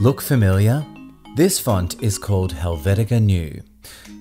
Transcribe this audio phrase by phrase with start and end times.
[0.00, 0.86] Look familiar?
[1.34, 3.60] This font is called Helvetica New.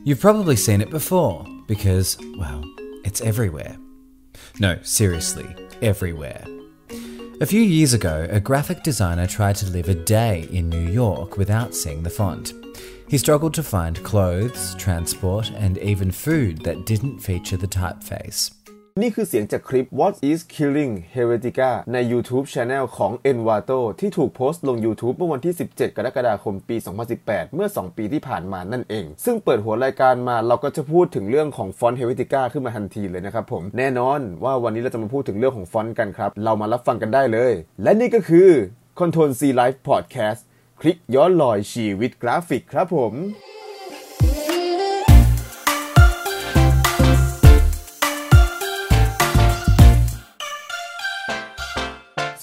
[0.03, 2.63] You've probably seen it before because, well,
[3.05, 3.77] it's everywhere.
[4.59, 5.45] No, seriously,
[5.83, 6.43] everywhere.
[7.41, 11.37] A few years ago, a graphic designer tried to live a day in New York
[11.37, 12.53] without seeing the font.
[13.07, 18.51] He struggled to find clothes, transport, and even food that didn't feature the typeface.
[19.01, 26.75] นี่คือเสียงจากคลิป What is Killing Helvetica ใน YouTube Channel ของ Envato ที่ถูกโพสต์ลง YouTube เมื่อวันที่ 17 กรกฎาคมปี
[27.15, 38.49] 2018 เมื่อ 2 ปีที่ผ่านมานั่นเอง ซึ่งเปิดหัวรายการมาเราก็จะพูดถึงเรื่องของฟอนต์ Helvetica ขึ้นมาทันทีเลยนะครับผม แน่นอนว่าวันนี้เราจะมาพูดถึงเรื่องของฟอนต์กันครับ เรามารับฟังกันได้เลย และนี่ก็คือ
[38.99, 40.41] Control C Live Podcast
[40.81, 43.13] คลิกย้อนลอยชีวิตกราฟิกครับผม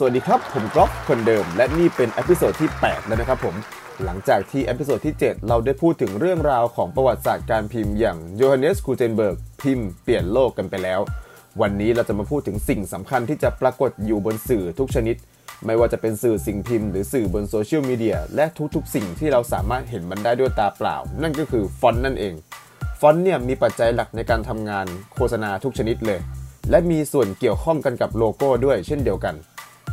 [0.05, 3.55] วัสดีครับ ผมกรอกคนเดิม และนี่เป็น episode ที่ 8 แล้วนะครับผม
[4.05, 11.01] หลังจากที่ episode ที่ 7 เราได้พูดถึงเรื่องราวของประวัติศาสตร์การพิมพ์อย่างโยฮันเนส กูเตนเบิร์กพิมพ์เปลี่ยนโลกกันไปแล้ว
[11.61, 15.17] วันนี้เราจะมาพูดถึงสิ่งสำคัญที่จะปรากฏอยู่บนสื่อทุกชนิด
[15.67, 22.35] ไม่ว่าจะเป็นสื่อสิ่งพิมพ์หรือสื่อบนโซเชียลมีเดียและทุกๆ สิ่งที่เราสามารถเห็นมันได้ด้วยตาเปล่า นั่นก็คือฟอนต์นั่นเอง
[23.01, 26.21] ฟอนต์เนี่ยมีปัจจัยหลักในการทำงานโฆษณาทุกชนิดเลย
[26.71, 29.37] และมีส่วนเกี่ยวข้องกันกับโลโก้ด้วยเช่นเดียวกัน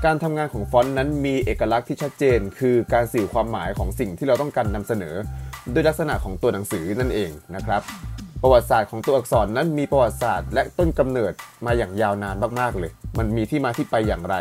[0.05, 5.15] การทำงานของฟอนต์นั้นมีเอกลักษณ์ที่ชัดเจน คือการสื่อความหมายของสิ่งที่เราต้องการนำเสนอ
[5.71, 7.81] โดยลักษณะของตัวหนังสือนั่นเองนะครับ
[8.41, 11.33] ประวัติศาสตร์ของตัวอักษรนั้นมีประวัติศาสตร์ และต้นกำเนิด
[11.65, 14.35] มาอย่างยาวนานมากๆเลย มันมีที่มาที่ไปอย่างไร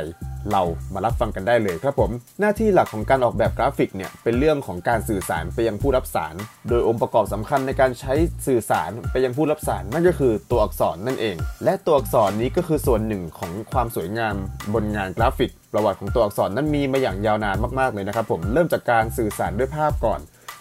[0.53, 0.63] เรา
[0.95, 2.11] มารับฟังกันได้เลยครับผม
[2.41, 6.35] หน้าที่หลักของการออกแบบกราฟิกเนี่ยเป็นเรื่องของการสื่อสารไปยังผู้รับสาร
[6.69, 8.15] โดยองค์ประกอบสำคัญในการใช้
[8.47, 14.35] สื่อสารไปยังผู้รับสารนั่นก็คือตัวอักษรนั่นเอง และตัวอักษรนี้ก็คือส่วนหนึ่งของความสวยงาม
[14.75, 20.21] บนงานกราฟิก ประวัติของตัวอักษรนั้นมีมาอย่างยาวนานมากๆเลยนะครับผมเริ่มจากการสื่อสารด้วยภาพก่อน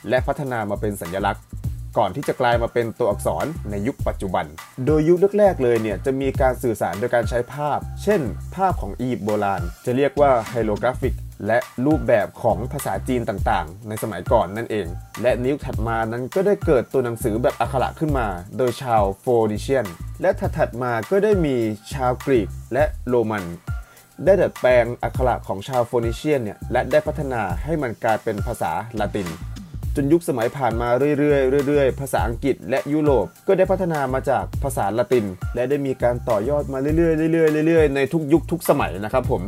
[0.09, 1.41] และพัฒนามาเป็นสัญลักษณ
[2.00, 4.45] ก่อนที่จะกลายมาเป็นตัวอักษรในยุคปัจจุบัน
[4.86, 8.22] โดยยุคแรกๆเลยเนี่ยจะมีการสื่อสารโดยการใช้ภาพ เช่น
[8.56, 11.16] ภาพของอียิปต์โบราณ จะเรียกว่าไฮโลกราฟิก
[11.47, 14.88] และรูปแบบของภาษาจีนต่างๆ ในสมัยก่อนนั่นเอง
[15.22, 19.85] และนิ้วถัดมานั้นก็ได้เกิดตัวหนังสือแบบอักขระขึ้นมา โดยชาวโฟนิเชียน
[20.22, 21.56] และถัดๆมาก็ได้มี
[21.94, 23.46] ชาวกรีกและโรมัน
[24.25, 29.28] ได้ดัดแปลงอักขระของชาวโฟนิเชียนเนี่ยและได้พัฒนาให้มันกลายเป็นภาษาละติน
[30.01, 30.89] นยุคสมัยผ่านมา
[31.19, 39.41] เรื่อยๆเรื่อยๆ ภาษาอังกฤษและยุโรปก็ได้พัฒนามาจากภาษาละติน และได้มีการต่อยอดมาเรื่อยๆเรื่อยๆเรื่อยๆในทุกยุคทุกสมัยนะครับผม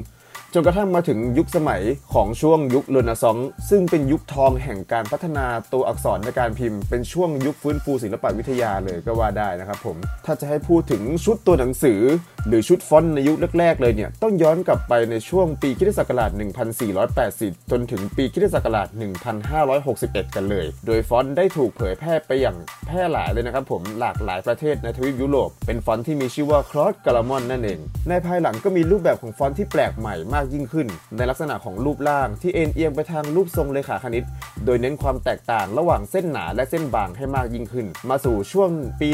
[0.54, 12.00] จนกระทั่งมาถึงยุคสมัยของช่วงยุคเรเนซองส์ซึ่งเป็นยุคทองแห่งการพัฒนาตัวอักษรในการพิมพ์ เป็นช่วงยุคฟื้นฟูศิลปวิทยาเลยก็ว่าได้นะครับผม ถ้าจะให้พูดถึงชุดตัวหนังสือ
[12.48, 16.32] หรือชุดฟอนต์ในยุคแรกๆเลยเนี่ย ต้องย้อนกลับไปในช่วงปีคริสตศักราช
[17.02, 18.88] 1480 จนถึงปีคริสตศักราช
[19.62, 22.58] 1561 กันเลย โดยฟอนต์ได้ถูกเผยแพร่ไปอย่าง
[22.88, 27.80] แพร่หลายเลยนะครับผมหลากหลายประเทศในทวีปยุโรปเป็นฟอนต์ที่มีชื่อว่า Claude Garamond นั่นเอง
[28.10, 30.88] ในภายหลังก็มีรูปแบบของฟอนต์ที่แปลกใหม่มากากยิ่งขึ้น
[31.18, 34.26] ในลักษณะของรูปร่างที่เอนเอียงไปทางรูปทรงเลขาคณิต
[34.66, 38.70] โดยเน้นความแตกต่างระหว่างเส้นหนาและเส้นบางให้มากยิ่งขึ้น มาสู่ช่วง
[39.02, 39.10] ปี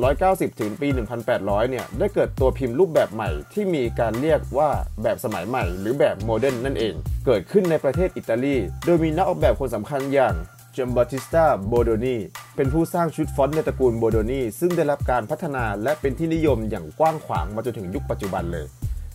[0.00, 0.88] 1790 ถึงปี
[1.28, 4.70] 1800 เนี่ยได้เกิดตัวพิมพ์รูปแบบใหม่ที่มีการเรียกว่า
[5.02, 6.94] แบบสมัยใหม่ หรือแบบ Modern นั่นเอง
[7.26, 10.34] เกิดขึ้นในประเทศอิตาลี โดยมีนักออกแบบคนสำคัญอย่าง
[10.76, 12.16] Giambattista Bodoni
[12.56, 18.66] เป็นผู้สร้างชุดฟอนต์ในตระกูล Bodoni ซึ่งได้รับการพัฒนาและเป็นที่นิยมอย่างกว้างขวางมาจนถึงยุคปัจจุบันเลย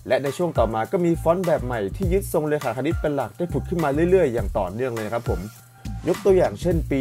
[0.07, 5.39] และในช่วงต่อมาก็มีฟอนต์แบบใหม่ที่ยึดทรงเลขาคณิตเป็นหลักได้ผุดขึ้นมาเรื่อยๆ อย่างต่อเนื่องเลยนะครับผม
[6.07, 6.99] ยกตัวอย่างเช่นปี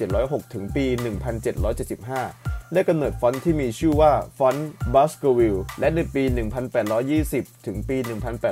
[0.00, 0.84] 1706 ถึงปี
[1.78, 6.22] 1775 ได้กำเนิดฟอนต์ที่มีชื่อว่าฟอนต์ Baskerville และในปี
[7.14, 7.96] 1820 ถึงปี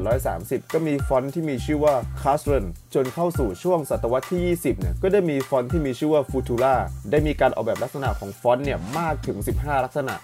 [0.09, 6.75] 1830 ก็มีฟอนต์ที่มีชื่อว่า Caslon จนเข้าสู่ช่วงศตวรรษที่ 20 เนี่ย ก็ได้มีฟอนต์ที่มีชื่อว่า Futura
[7.11, 10.15] ได้มีการออกแบบลักษณะของฟอนต์เนี่ยมากถึง 15 ลักษณะ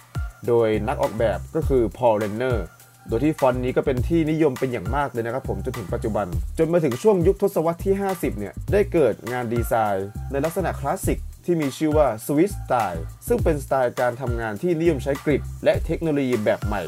[0.47, 2.65] โดยนักออกแบบก็คือ Paul Renner
[3.07, 6.27] โดยที่ฟอนต์นี้ก็เป็นที่นิยมเป็นอย่างมากเลยนะครับผมจนถึงปัจจุบัน
[6.57, 16.83] จนมาถึงช่วงยุคทศวรรษที่ 50 เนี่ย ได้เกิดงานดีไซน์ ในลักษณะคลาสสิกที่มีชื่อว่า Swiss Style ซึ่งเป็นสไตล์การทำงานที่นิยมใช้ grid และเทคโนโลยีแบบใหม่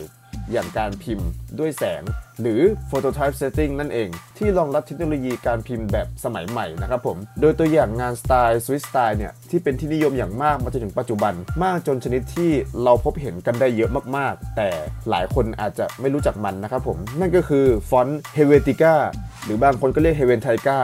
[0.52, 1.28] อย่างการพิมพ์
[1.60, 2.04] ด้วยแสง
[2.42, 11.34] หรือ Phototypesetting นั่นเอง ที่รองรับเทคโนโลยีการพิมพ์แบบสมัยใหม่นะครับผม โดยตัวอย่างงานสไตล์ Swiss Style เนี่ย ที่เป็นที่นิยมอย่างมากมาจนถึงปัจจุบัน
[11.64, 12.52] มากจนชนิดที่
[12.84, 14.70] เราพบเห็นกันได้เยอะมากๆ แต่
[15.10, 18.94] หลายคนอาจจะไม่รู้จักมันนะครับผม นั่นก็คือฟอนต์ Helvetica
[19.44, 20.80] หรือบางคนก็เรียก Helvetica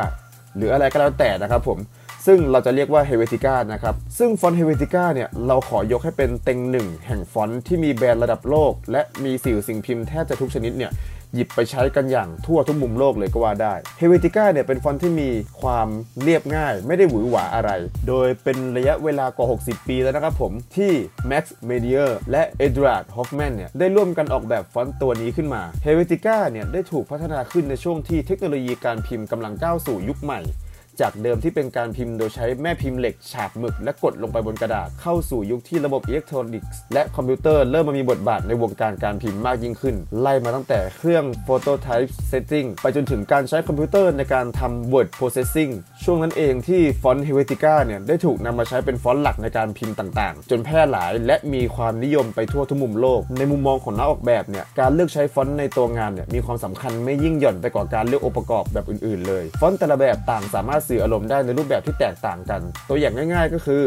[0.58, 1.78] หรืออะไรก็แล้วแต่นะครับผม
[2.26, 10.94] ซึ่งเราจะเรียกว่า Helvetica นะครับ ซึ่งฟอนต์ Helvetica เนี่ย เราขอยกให้เป็นเต็งหนึ่งแห่งฟอนต์ที่มีแบรนด์ระดับโลก และมีสื่อสิ่งพิมพ์แทบจะทุกชนิดเนี่ย
[11.36, 15.30] หยิบไปใช้กันอย่างทั่วทุกมุมโลกเลยก็ว่าได้ Helvetica เนี่ยเป็นฟอนต์ที่มี
[15.62, 15.88] ความ
[16.24, 17.72] เรียบง่าย ไม่ได้หวือหวาอะไร
[18.08, 20.92] โดยเป็นระยะเวลากว่า 60 ปีแล้วนะครับผมที่
[21.32, 30.42] Max Miedinger และ Eduard Hoffmann เนี่ยได้ร่วมกันออกแบบฟอนต์ตัวนี้ขึ้นมา Helvetica เนี่ยได้ถูกพัฒนาขึ้นในช่วงที่เทคโนโลยีการพิมพ์กำลังก้าวสู่ยุคใหม่
[31.02, 45.72] จากเดิมที่เป็นการพิมพ์โดยใช้แม่พิมพ์เหล็กฉาบหมึกและกดลงไปบนกระดาษเข้าสู่ยุคที่ระบบอิเล็กทรอนิกส์และคอมพิวเตอร์เริ่มมามีบทบาทในวงการการพิมพ์มากยิ่งขึ้น ไล่มาตั้งแต่เครื่อง Phototypesetting ไปจนถึงการใช้คอมพิวเตอร์ในการทำ Word Processing
[46.04, 63.84] ช่วงนั้นเองที่ฟอนต์ Helvetica เนี่ยได้ถูกนำมาใช้เป็นฟอนต์หลักในการพิมพ์ต่างๆ จนแพร่หลายและมีความนิยมไปทั่วทุกมุมโลก ในมุมมองของนักออกแบบเนี่ยการเลือกใช้ฟอนต์ในตัวงานเนี่ยมีความสำคัญไม่ยิ่งหย่อนไปกว่าการเลือกองค์ประกอบแบบอื่นๆเลย ฟอนต์แต่ละแบบต่างสามารถสื่ออารมณ์ได้ในรูปแบบที่แตกต่างกัน ตัวอย่างง่าย ๆ ก็คือ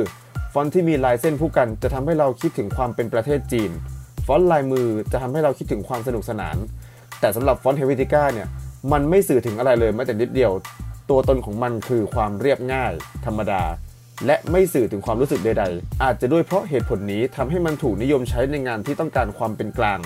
[0.53, 3.71] ฟอนต์ที่มีลายเส้นพู่กันจะทำให้เราคิดถึงความเป็นประเทศจีน
[4.27, 6.57] ฟอนต์ลายมือจะทำให้เราคิดถึงความสนุกสนาน
[7.21, 8.49] แต่สำหรับฟอนต์ Helvetica เนี่ย
[8.93, 10.53] มันไม่สื่อถึงอะไรเลยแม้แต่นิดเดียว
[11.11, 12.93] ตัวตนของมันคือความเรียบง่าย
[13.27, 13.63] ธรรมดา
[14.27, 20.01] และไม่สื่อถึงความรู้สึกใด ๆ อาจจะด้วยเพราะเหตุผลนี้ทำให้มันถูกนิยมใช้ในงานที่ต้องการความเป็นกลาง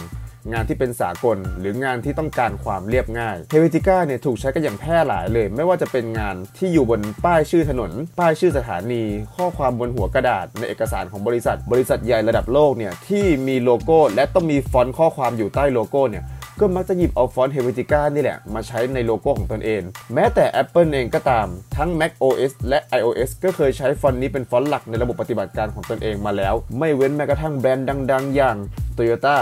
[0.53, 9.03] งานที่เป็นสากล หรืองานที่ต้องการความเรียบง่าย Helvetica เนี่ยถูกใช้กันอย่างแพร่หลายเลย ไม่ว่าจะเป็นงานที่อยู่บนป้ายชื่อถนน ป้ายชื่อสถานี
[9.37, 16.25] ข้อความบนหัวกระดาษ ในเอกสารของบริษัท บริษัทใหญ่ระดับโลกเนี่ยที่มีโลโก้ และต้องมีฟอนต์ข้อความอยู่ใต้โลโก้เนี่ย
[16.61, 19.83] ก็มักจะหยิบเอาฟอนต์ Helvetica นี่แหละ มาใช้ในโลโก้ของตนเอง
[20.15, 21.47] แม้แต่ Apple เองก็ตาม
[21.77, 28.57] ทั้ง Mac OS และ iOS ก็เคยใช้ฟอนต์นี้เป็นฟอนต์หลักในระบบปฏิบัติการของตนเองมาแล้ว ไม่เว้นแม้กระทั่งแบรนด์ดัง ๆ อย่าง
[28.97, 29.39] Toyota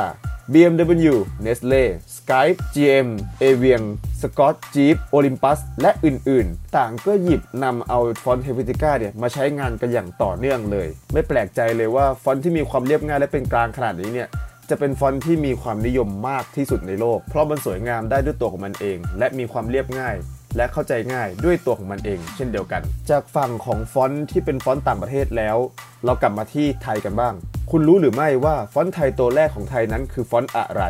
[0.53, 1.15] BMW
[1.45, 1.83] Nestle
[2.17, 3.09] Skype GM
[3.43, 3.85] Evian
[4.21, 14.29] Scott Jeep Olympus และอื่นๆ ต่างก็หยิบนำเอาฟอนต์ Helvetica เนี่ยมาใช้งานกันอย่างต่อเนื่องเลย ไม่แปลกใจเลยว่าฟอนต์ที่มีความเรียบง่ายและเป็นกลางขนาดนี้เนี่ย
[14.71, 20.17] จะเป็นฟอนต์ที่มีความนิยมมากที่สุดในโลก เพราะมันสวยงามได้ด้วยตัวของมันเอง และมีความเรียบง่าย
[20.57, 25.57] และเข้าใจง่ายด้วยตัวของมันเอง เช่นเดียวกัน จากฝั่งของฟอนต์ที่เป็นฟอนต์ต่างประเทศแล้ว
[26.05, 27.35] เรากลับมาที่ไทยกันบ้าง
[27.71, 30.83] คุณรู้หรือไม่ว่าฟอนต์ไทยตัวแรกของไทยนั้นคือฟอนต์อะไร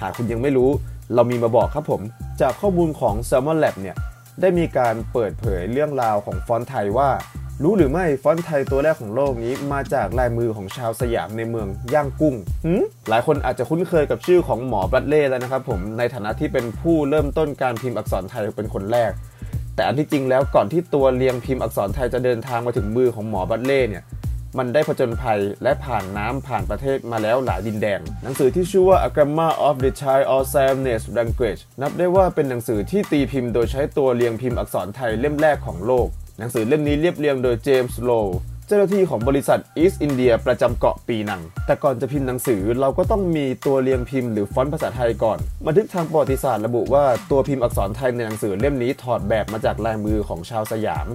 [0.00, 0.70] หากคุณยังไม่รู้
[1.14, 2.00] เรามีมาบอกครับผม
[2.40, 3.96] จากข้อมูลของ Salmon Lab เนี่ย
[4.40, 7.10] ได้มีการเปิดเผยเรื่องราวของฟอนต์ไทยว่า
[7.62, 12.34] รู้หรือไม่ฟอนต์ไทยตัวแรกของโลกนี้มาจากลายมือของชาวสยามในเมืองย่างกุ้ง
[12.66, 12.68] ห
[13.08, 19.12] หลายคนอาจจะคุ้นเคยกับชื่อของหมอบรัดเล่แล้วนะครับผมในฐานะที่เป็นผู้เริ่มต้นการพิมพ์อักษรไทยเป็นคนแรก
[19.74, 24.04] แต่อันที่จริงแล้วก่อนที่ตัวเรียงพิมพ์อักษรไทยจะเดินทางมาถึงมือของหมอบัตเล่เนี่ย
[24.58, 36.08] มันได้ผจญภัยและผ่านน้ำผ่านประเทศมาแล้วหลายดินแดน หนังสือที่ชื่อว่า A Grammar of the Thai or Siamese Language นับได้ว่าเป็นหนังสือที่ตีพิมพ์โดยใช้ตัวเรียงพิมพ์อักษรไทยเล่มแรกของโลก
[36.38, 38.10] หนังสือเล่มนี้เรียบเรียงโดยเจมส์โล
[38.66, 51.06] เจ้าหน้าที่ของบริษัท East India ประจำเกาะปีนัง แต่ก่อนจะพิมพ์หนังสือเราก็ต้องมีตัวเรียงพิมพ์หรือฟอนต์ภาษาไทยก่อน บันทึกทางประวัติศาสตร์ระบุว่าตัวพิมพ์อักษรไทยในหนังสือเล่มนี้ถอดแบบมาจากลายมือของชาวสยาม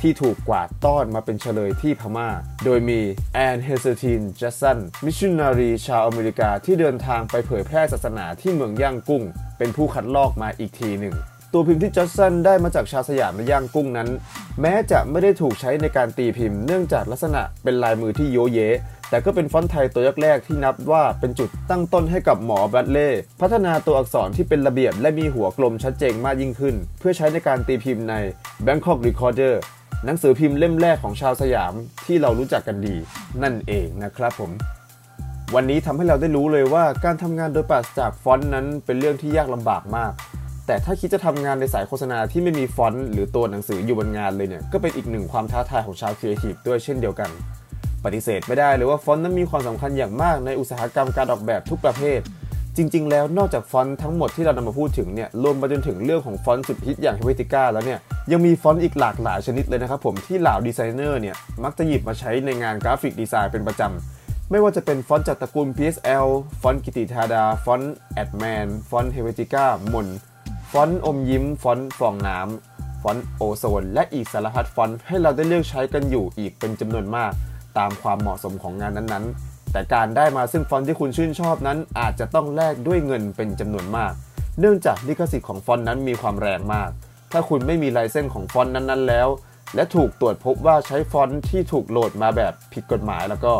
[0.00, 2.28] ที่ถูกกวาดต้อนมาเป็นเชลยที่พม่า
[2.64, 3.00] โดยมี
[3.34, 9.22] Ann Hasseltine Judson มิชชันนารีชาวอเมริกาที่เดินทางไปเผยแพร่ศาสนาที่เมืองย่างกุ้ง
[9.58, 11.16] เป็นผู้คัดลอกมาอีกทีหนึ่ง
[11.56, 14.08] ตัวพิมพ์ที่จัสซันได้มาจากชาวสยามในย่างกุ้งนั้น
[14.60, 18.58] แม้จะไม่ได้ถูกใช้ในการตีพิมพ์เนื่องจากลักษณะเป็นลายมือที่โย้เย้
[19.10, 23.08] แต่ก็เป็นฟอนต์ไทยตัวแรกๆที่นับว่าเป็นจุดตั้งต้นให้กับหมอบรัดเลย์
[23.40, 28.14] พัฒนาตัวอักษรที่เป็นระเบียบและมีหัวกลมชัดเจนมากยิ่งขึ้น เพื่อใช้ในการตีพิมพ์ใน
[28.66, 29.54] Bangkok Recorder
[30.04, 31.72] หนังสือพิมพ์เล่มแรกของชาวสยาม
[32.06, 32.96] ที่เรารู้จักกันดี
[33.42, 34.50] นั่นเองนะครับผม
[35.54, 40.12] วันนี้ทำให้เราได้รู้เลยว่าการทำงานโดยปราศจากฟอนต์นั้นเป็นเรื่องที่ยากลำบากมาก
[40.66, 47.30] แต่ถ้าคิดจะทำงานในสายโฆษณาที่ไม่มีฟอนต์หรือตัวหนังสืออยู่บนงานเลยเนี่ย ก็เป็นอีกหนึ่งความท้าทายของชาวครีเอทีฟด้วยเช่นเดียวกัน
[48.04, 52.20] ปฏิเสธไม่ได้เลยว่าฟอนต์นั้นมีความสำคัญอย่างมากในอุตสาหกรรมการออกแบบทุกประเภท
[52.76, 57.98] จริง ๆ แล้วนอกจากฟอนต์ทั้งหมดที่เรานำมาพูดถึงเนี่ยรวมไปจนถึงเรื่องของฟอนต์สุดฮิตอย่าง Helvetica แล้วเนี่ย
[58.32, 66.26] ยังมีฟอนต์อีกหลากหลายชนิดเลยนะครับผมที่เหล่าดีไซเนอร์เนี่ยมักจะหยิบมาใช้ในงานกราฟิกดีไซน์เป็นประจำไม่ว่าจะเป็นฟอนต์จากตระกูล PSL
[66.62, 70.06] ฟอนต์กิติธาดา ฟอนต์แอดแมน ฟอนต์ Helvetica มน
[70.78, 77.32] ฟอนต์อมยิ้ม ฟอนต์ฟองน้ำ ฟอนต์โอโซน และอีกสารพัดฟอนต์ให้เราได้เลือกใช้กันอยู่อีกเป็นจำนวนมาก
[77.78, 84.12] ตามความเหมาะสมของงานนั้นๆ แต่การได้มาซึ่งฟอนต์ที่คุณชื่นชอบนั้น อาจจะต้องแลกด้วยเงินเป็นจำนวนมาก
[84.60, 86.90] เนื่องจากลิขสิทธิ์ของฟอนต์นั้นมีความแรงมาก
[87.32, 89.28] ถ้าคุณไม่มี license ของฟอนต์นั้นๆ แล้ว
[89.74, 93.52] และถูกตรวจพบว่าใช้ฟอนต์ที่ถูกโหลดมาแบบผิดกฎหมายแล้วก็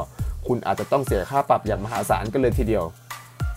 [0.47, 2.85] คุณอาจจะต้องเสียค่าปรับอย่างมหาศาลกันเลยทีเดียว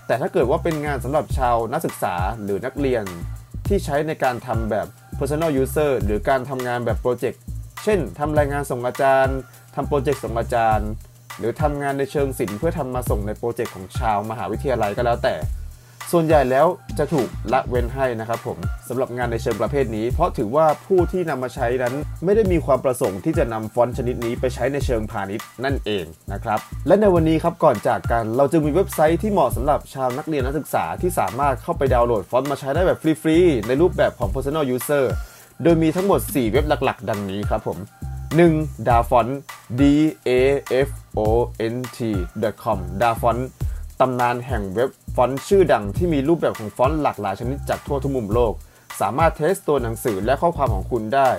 [0.08, 3.06] แต่ถ้าเกิดว่าเป็นงานสำหรับชาวนักศึกษาหรือนักเรียน
[3.68, 4.88] ที่ใช้ในการทำแบบ
[5.20, 7.42] personal use หรือการทำงานแบบโปรเจกต์
[7.84, 9.38] เช่นทำรายงานส่งอาจารย์
[9.76, 10.90] ทำโปรเจกต์ส่งอาจารย์
[11.38, 15.34] หรือทำงานในเชิงศิลป์เพื่อทำมาส่งในโปรเจกต์ของชาวมหาวิทยาลัยก็แล้วแต่
[16.12, 16.68] ส่วนใหญ่แล้ว
[17.00, 21.94] จะถูกละเว้นให้นะครับผมสำหรับงานในเชิงประเภทนี้ เพราะถือว่าผู้ที่นำมาใช้นั้น
[22.26, 35.06] ไม่ได้มีความประสงค์ที่จะนำฟอนต์ชนิดนี้ไปใช้ในเชิงพาณิชย์นั่นเองนะครับและในวันนี้ครับก่อนจากกันเราจะมีเว็บไซต์ที่เหมาะสำหรับชาวนักเรียนนักศึกษาที่สามารถเข้าไปดาวน์โหลดฟอนต์มาใช้ได้แบบฟรีๆในรูปแบบของ personal user
[35.64, 37.78] โดยมีทั้งหมด 4 เว็บหลัก ๆ ดังนี้ครับผม
[38.34, 38.88] 1.
[38.88, 39.32] dafont
[39.80, 39.82] d
[40.28, 40.32] a
[40.88, 41.20] f o
[41.74, 42.00] n t
[42.64, 43.42] com dafont
[44.02, 48.54] ตำนานแห่งเว็บฟอนต์ชื่อดังที่มีรูปแบบของฟอนต์หลากหลายชนิดจากทั่วทุกมุมโลก
[49.02, 51.30] สามารถเทสตัวหนังสือและข้อความของคุณได้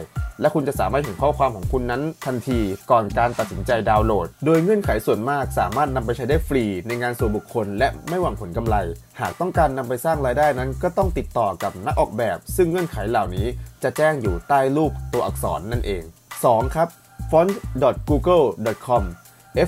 [0.41, 2.61] และคุณจะสามารถเห็นข้อความของคุณนั้นทันที
[2.91, 8.77] ก่อนการตัดสินใจดาวน์โหลด โดยเงื่อนไขส่วนมากสามารถนำไปใช้ได้ฟรีในงานส่วนบุคคล และไม่หวังผลกำไร
[9.21, 13.47] หากต้องการนำไปสร้างรายได้นั้นก็ต้องติดต่อกับนักออกแบบ ซึ่งเงื่อนไขเหล่านี้
[13.83, 16.03] จะแจ้งอยู่ใต้รูปตัวอักษรนั่นเอง
[16.43, 16.75] 2.
[16.75, 16.89] ครับ
[17.31, 19.05] font.google.com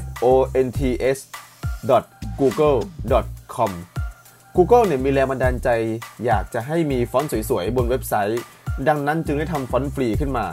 [0.00, 0.26] f o
[0.66, 0.80] n t
[1.16, 1.18] s
[2.40, 3.72] google.com
[4.56, 5.68] Google เนี่ยมีแรงบันดาลใจ
[6.26, 8.42] อยากจะให้มีฟอนต์สวยๆ บนเว็บไซต์
[8.88, 10.46] ดังนั้นจึงได้ทำฟอนต์ฟรีขึ้นมา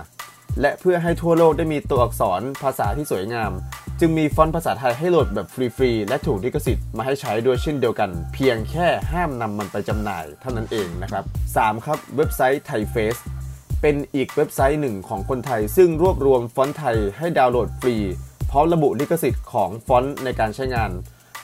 [0.62, 3.52] และเพื่อให้ทั่วโลกได้มีตัวอักษรภาษาที่สวยงาม
[4.00, 11.24] จึงมีฟอนต์ภาษาไทยให้โหลดแบบฟรีๆ และถูกลิขสิทธิ์มาให้ใช้ด้วยเช่นเดียวกัน เพียงแค่ห้ามนำมันไปจำหน่ายเท่านั้นเองนะครับ
[11.56, 11.86] 3.
[11.86, 13.18] ครับเว็บไซต์ ThaiFaces
[13.82, 17.96] เป็นอีกเว็บไซต์หนึ่งของคนไทย ซึ่งรวบรวมฟอนต์ไทยให้ดาวน์โหลดฟรี
[18.52, 20.92] พร้อมระบุลิขสิทธิ์ของฟอนต์ในการใช้งาน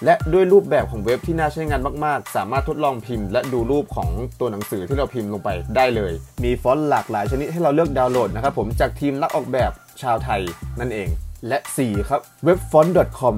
[0.06, 10.42] และด้วยรูปแบบของเว็บที่น่าใช้งานมาก ๆ สามารถทดลองพิมพ์ และดูรูปของตัวหนังสือที่เราพิมพ์ลงไปได้เลย มีฟอนต์หลากหลายชนิดให้เราเลือกดาวน์โหลดนะครับผมจากทีมนักออกแบบชาวไทย
[10.80, 11.10] นั่นเอง
[11.48, 13.36] และ 4 ครับ เว็บ f0nt.com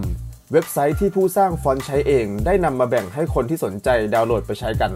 [0.51, 4.91] เว็บไซต์ที่ผู้สร้างฟอนต์ใช้เอง ได้นำมาแบ่งให้คนที่สนใจดาวน์โหลดไปใช้กัน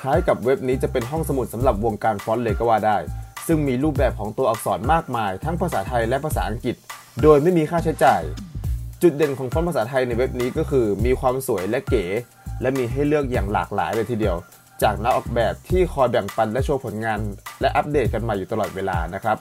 [0.00, 2.98] คล้ายกับเว็บนี้จะเป็นห้องสมุดสำหรับวงการฟอนต์เลยก็ว่าได้
[3.46, 6.76] ซึ่งมีรูปแบบของตัวอักษรมากมาย ทั้งภาษาไทยและภาษาอังกฤษ
[7.22, 8.22] โดยไม่มีค่าใช้จ่าย
[9.02, 12.04] จุดเด่นของฟอนต์ภาษาไทยในเว็บนี้ก็คือ มีความสวยและเก๋
[12.60, 14.36] และมีให้เลือกอย่างหลากหลายเลยทีเดียว
[14.82, 17.18] จากนักออกแบบที่คอยแบ่งปันและโชว์ผลงาน
[17.60, 19.36] และอัปเดตกันมาอยู่ตลอดเวลานะครับ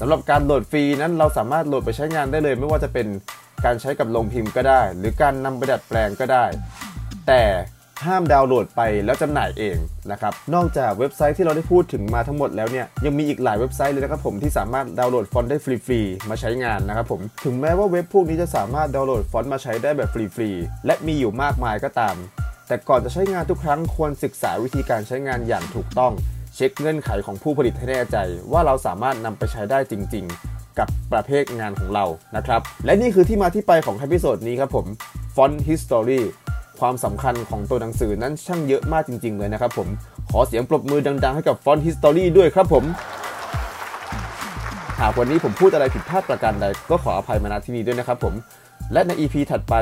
[0.00, 3.06] สำหรับการโหลดฟรีนั้นเราสามารถโหลดไปใช้งานได้เลย ไม่ว่าจะเป็น
[3.64, 6.44] การใช้กับโรงพิมพ์ก็ได้ หรือการนำไปดัดแปลงก็ได้
[7.26, 7.42] แต่
[8.06, 9.76] ห้ามดาวน์โหลดไปแล้วจำหน่ายเอง
[10.10, 22.16] นะครับ นอกจากเว็บไซต์ที่เราได้พูดถึงมาทั้งหมดแล้วเนี่ยยังมีอีกหลายเว็บไซต์เลยนะครับผมที่สามารถดาวน์โหลดฟอนต์ได้ฟรีๆมาใช้งานนะครับผมถึงแม้ว่าเว็บพวกนี้จะสามารถดาวน์โหลดฟอนต์มาใช้ได้แบบฟรีๆและมีอยู่มากมายก็ตาม
[22.68, 26.12] แต่ก่อนจะใช้งานทุกครั้งควรศึกษาวิธีการใช้งานอย่างถูกต้อง
[26.54, 28.16] เช็คเงื่อนไขของผู้ผลิตให้แน่ใจ
[28.52, 32.04] ว่าเราสามารถนำไปใช้ได้จริง ๆ กับประเภทงานของเรา
[32.36, 34.86] นะครับและนี่คือที่มาที่ไปของ episode นี้ครับผม
[35.36, 36.22] Font History
[36.80, 39.88] ความสำคัญของตัวหนังสือนั้นช่างเยอะมากจริง ๆ เลยนะครับผม
[40.30, 42.84] ขอเสียงปรบมือดัง ๆ ให้กับ Font History ด้วยครับผม
[45.00, 48.34] หากวันนี้ผมพูดอะไรผิดพลาดประการใด ก็ขออภัยมาณที่นี้ด้วยนะครับผม
[48.92, 49.74] และใน EP ถัดไป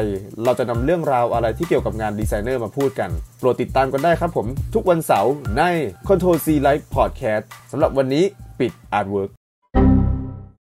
[0.44, 5.62] เราจะนำเรื่องราวอะไรที่เกี่ยวกับงานดีไซเนอร์มาพูดกัน โปรดติดตามกันได้ครับผม ทุกวันเสาร์ใน
[6.08, 8.24] Control C Live Podcast สำหรับวันนี้
[8.60, 9.37] ปิด Artwork